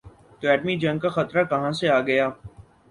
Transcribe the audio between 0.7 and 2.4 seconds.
جنگ کا خطرہ کہاں سے آ گیا؟